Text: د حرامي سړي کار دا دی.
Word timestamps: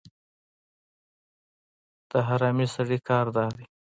د 2.09 2.11
حرامي 2.27 2.67
سړي 2.75 2.97
کار 3.09 3.25
دا 3.37 3.45
دی. 3.55 3.65